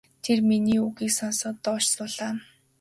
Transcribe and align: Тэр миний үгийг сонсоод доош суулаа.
Тэр 0.23 0.37
миний 0.49 0.79
үгийг 0.87 1.11
сонсоод 1.19 1.55
доош 1.63 1.83
суулаа. 1.93 2.33